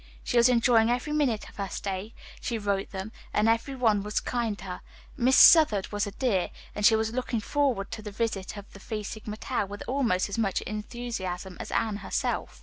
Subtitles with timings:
[0.23, 4.19] She was enjoying every minute of her stay, she wrote them, and every one was
[4.19, 4.81] very kind to her.
[5.15, 8.79] Miss Southard was a dear, and she was looking forward to the visit of the
[8.79, 12.59] Phi Sigma Tau with almost as much enthusiasm as Anne herself.